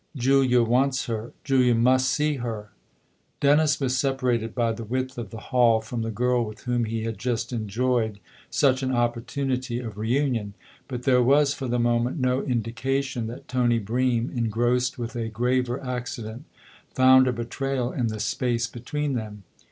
[0.15, 2.71] Julia wants her Julia must see her!"
[3.39, 7.03] Dennis was separated by the width of the hall from the girl with whom he
[7.03, 8.19] had just enjoyed
[8.49, 10.55] such an opportunity of reunion,
[10.87, 15.79] but there was for the moment no indication that Tony Bream, engrossed with a graver
[15.85, 16.45] accident,
[16.95, 19.43] found a betrayal in the space between them.